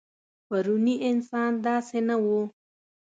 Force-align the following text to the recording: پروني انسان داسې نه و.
پروني 0.47 0.95
انسان 1.09 1.51
داسې 1.65 1.99
نه 2.07 2.15
و. 2.23 2.25